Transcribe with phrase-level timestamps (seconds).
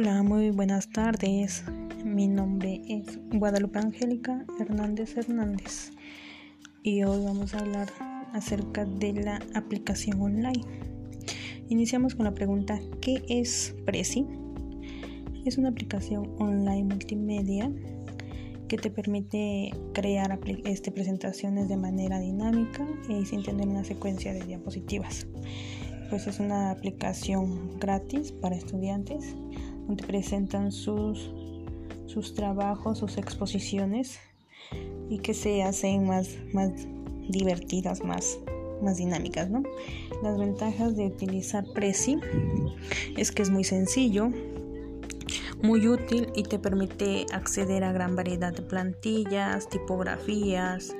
[0.00, 1.64] Hola, muy buenas tardes.
[2.04, 5.90] Mi nombre es Guadalupe Angélica Hernández Hernández
[6.84, 7.88] y hoy vamos a hablar
[8.32, 10.62] acerca de la aplicación online.
[11.68, 14.24] Iniciamos con la pregunta ¿qué es Prezi?
[15.44, 17.68] Es una aplicación online multimedia
[18.68, 24.44] que te permite crear este, presentaciones de manera dinámica y sin tener una secuencia de
[24.44, 25.26] diapositivas.
[26.08, 29.34] Pues es una aplicación gratis para estudiantes
[29.88, 31.32] donde presentan sus,
[32.06, 34.20] sus trabajos, sus exposiciones
[35.08, 36.70] y que se hacen más, más
[37.28, 38.38] divertidas, más,
[38.82, 39.50] más dinámicas.
[39.50, 39.62] ¿no?
[40.22, 42.18] Las ventajas de utilizar Prezi
[43.16, 44.30] es que es muy sencillo,
[45.62, 50.94] muy útil y te permite acceder a gran variedad de plantillas, tipografías,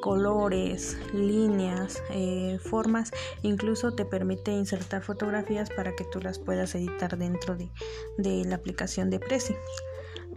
[0.00, 3.10] colores, líneas, eh, formas,
[3.42, 7.70] incluso te permite insertar fotografías para que tú las puedas editar dentro de,
[8.18, 9.54] de la aplicación de Prezi.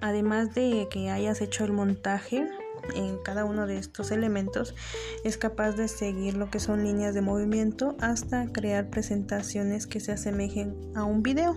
[0.02, 2.48] Además de que hayas hecho el montaje
[2.96, 4.76] en cada uno de estos elementos,
[5.24, 10.14] es capaz de seguir lo que son líneas de movimiento hasta crear presentaciones que se
[10.14, 11.56] asemejen a un video.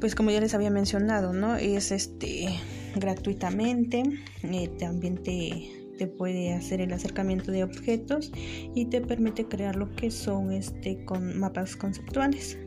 [0.00, 1.56] Pues como ya les había mencionado, ¿no?
[1.56, 2.60] Es este
[2.94, 4.02] gratuitamente,
[4.42, 8.32] eh, también te te puede hacer el acercamiento de objetos
[8.74, 12.58] y te permite crear lo que son este con mapas conceptuales.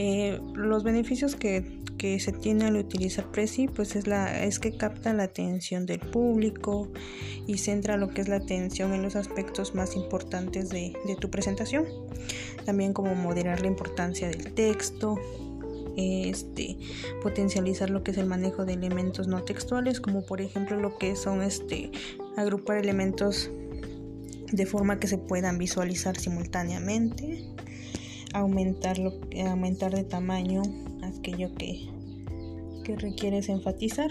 [0.00, 4.76] Eh, los beneficios que, que, se tiene al utilizar Prezi pues es, la, es que
[4.76, 6.88] capta la atención del público
[7.48, 11.30] y centra lo que es la atención en los aspectos más importantes de, de tu
[11.30, 11.84] presentación.
[12.64, 15.16] También como moderar la importancia del texto,
[15.98, 16.78] este,
[17.22, 21.16] potencializar lo que es el manejo de elementos no textuales, como por ejemplo lo que
[21.16, 21.90] son este,
[22.36, 23.50] agrupar elementos
[24.52, 27.44] de forma que se puedan visualizar simultáneamente,
[28.32, 29.12] aumentar, lo,
[29.46, 30.62] aumentar de tamaño
[31.02, 31.88] aquello que,
[32.84, 34.10] que requieres enfatizar.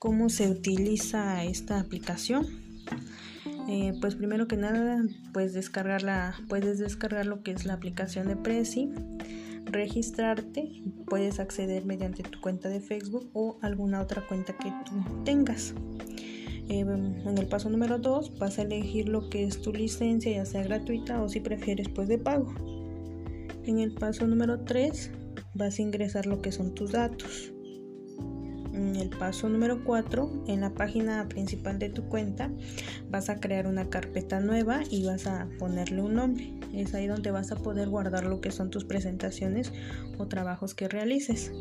[0.00, 2.44] ¿Cómo se utiliza esta aplicación?
[3.68, 5.00] Eh, pues primero que nada,
[5.32, 8.90] pues descargarla, puedes descargar lo que es la aplicación de Prezi
[9.72, 15.74] registrarte, puedes acceder mediante tu cuenta de Facebook o alguna otra cuenta que tú tengas.
[16.68, 20.44] Eh, en el paso número 2 vas a elegir lo que es tu licencia, ya
[20.44, 22.54] sea gratuita o si prefieres pues de pago.
[23.64, 25.10] En el paso número 3
[25.54, 27.52] vas a ingresar lo que son tus datos.
[28.72, 32.50] El paso número 4, en la página principal de tu cuenta,
[33.10, 36.54] vas a crear una carpeta nueva y vas a ponerle un nombre.
[36.72, 39.72] Es ahí donde vas a poder guardar lo que son tus presentaciones
[40.16, 41.52] o trabajos que realices.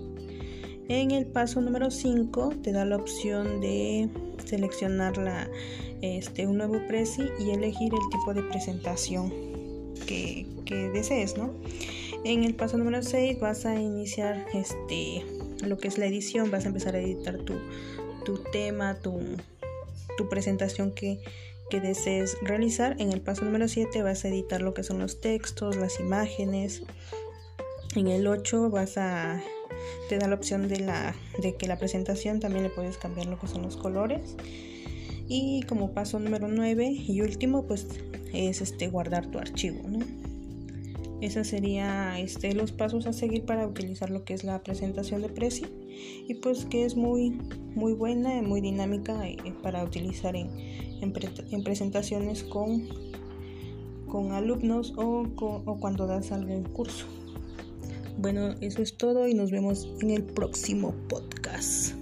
[0.87, 4.09] En el paso número 5 te da la opción de
[4.45, 5.49] seleccionar la,
[6.01, 9.31] este, un nuevo presi y elegir el tipo de presentación
[10.07, 11.53] que, que desees, ¿no?
[12.23, 15.25] En el paso número 6 vas a iniciar este
[15.61, 19.19] lo que es la edición, vas a empezar a editar tu, tema, tu,
[20.29, 21.19] presentación que,
[21.71, 22.97] desees realizar.
[22.99, 26.83] En el paso número 7 vas a editar lo que son los textos, las imágenes.
[27.95, 29.41] En el 8 vas a
[30.09, 33.39] te da la opción de la de que la presentación también le puedes cambiar lo
[33.39, 34.35] que son los colores.
[35.29, 37.87] Y como paso número 9 y último, pues
[38.33, 39.79] es este guardar tu archivo.
[41.21, 45.29] Esos serían este, los pasos a seguir para utilizar lo que es la presentación de
[45.29, 45.65] Prezi
[46.27, 47.37] y pues que es muy,
[47.75, 50.49] muy buena y muy dinámica eh, para utilizar en,
[50.99, 52.87] en, presentaciones con,
[54.07, 57.05] con alumnos o, o cuando das algún curso.
[58.17, 61.93] Bueno, eso es todo y nos vemos en el próximo podcast.